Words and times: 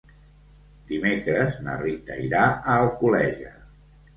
Dimecres 0.91 1.59
na 1.67 1.75
Rita 1.83 2.17
irà 2.25 2.41
a 2.55 2.79
Alcoleja. 2.79 3.57